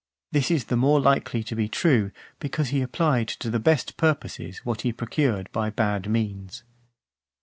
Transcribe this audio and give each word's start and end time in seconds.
This 0.31 0.49
is 0.49 0.65
the 0.65 0.75
more 0.75 0.99
likely 0.99 1.43
to 1.43 1.55
be 1.55 1.69
true, 1.69 2.11
because 2.39 2.69
he 2.69 2.81
applied 2.81 3.27
to 3.27 3.51
the 3.51 3.59
best 3.59 3.97
purposes 3.97 4.57
what 4.65 4.81
he 4.81 4.91
procured 4.91 5.51
by 5.51 5.69
bad 5.69 6.09
means. 6.09 6.63